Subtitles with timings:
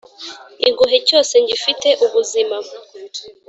[0.69, 2.57] igohe cyose ngifite ubuzima